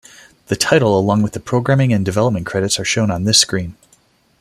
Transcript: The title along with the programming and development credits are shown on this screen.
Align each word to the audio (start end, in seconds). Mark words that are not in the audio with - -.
The 0.47 0.55
title 0.55 0.97
along 0.97 1.21
with 1.21 1.33
the 1.33 1.39
programming 1.39 1.93
and 1.93 2.03
development 2.03 2.47
credits 2.47 2.79
are 2.79 2.83
shown 2.83 3.11
on 3.11 3.23
this 3.25 3.37
screen. 3.37 3.75